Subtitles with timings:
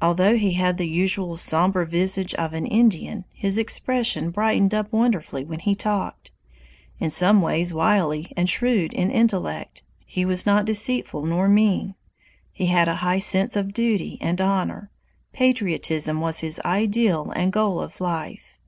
[0.00, 5.44] Although he had the usual somber visage of an Indian, his expression brightened up wonderfully
[5.44, 6.32] when he talked.
[6.98, 11.94] In some ways wily and shrewd in intellect, he was not deceitful nor mean.
[12.50, 14.90] He had a high sense of duty and honor.
[15.32, 18.58] Patriotism was his ideal and goal of life.